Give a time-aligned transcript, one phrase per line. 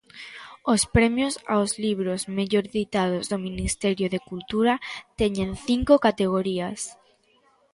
[0.73, 4.73] Os Premios aos Libros Mellor Editados do Ministerio de Cultura
[5.19, 6.79] teñen cinco categorías.